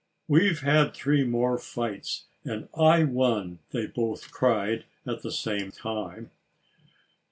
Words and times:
"We've 0.27 0.61
had 0.61 0.95
three 0.95 1.23
more 1.23 1.59
fights; 1.59 2.23
and 2.43 2.67
I 2.75 3.03
won!" 3.03 3.59
they 3.69 3.85
both 3.85 4.31
cried 4.31 4.85
at 5.05 5.21
the 5.21 5.31
same 5.31 5.71
time. 5.71 6.31